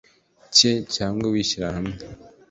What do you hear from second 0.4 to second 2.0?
cye cyangwa w ishyirahamwe